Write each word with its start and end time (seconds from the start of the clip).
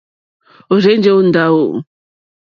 Ɔ̀rzɛ̀ndɛ́ 0.73 1.13
ó 1.17 1.21
ndáwò. 1.27 1.65